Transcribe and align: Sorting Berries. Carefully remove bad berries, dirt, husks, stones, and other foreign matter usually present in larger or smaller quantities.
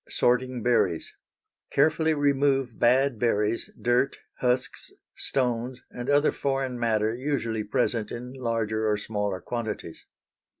Sorting 0.09 0.63
Berries. 0.63 1.13
Carefully 1.69 2.15
remove 2.15 2.79
bad 2.79 3.19
berries, 3.19 3.69
dirt, 3.79 4.17
husks, 4.39 4.91
stones, 5.15 5.83
and 5.91 6.09
other 6.09 6.31
foreign 6.31 6.79
matter 6.79 7.13
usually 7.13 7.63
present 7.63 8.09
in 8.11 8.33
larger 8.33 8.89
or 8.89 8.97
smaller 8.97 9.39
quantities. 9.39 10.07